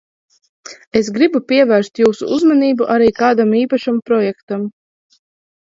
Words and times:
Es 1.01 1.11
gribu 1.17 1.41
pievērst 1.51 2.01
jūsu 2.05 2.31
uzmanību 2.39 2.89
arī 2.95 3.13
kādam 3.21 3.55
īpašam 3.63 4.03
projektam. 4.11 4.69